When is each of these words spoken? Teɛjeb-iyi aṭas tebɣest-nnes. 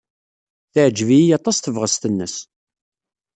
Teɛjeb-iyi 0.73 1.35
aṭas 1.37 1.57
tebɣest-nnes. 1.57 2.35